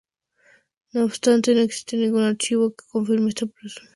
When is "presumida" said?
3.45-3.59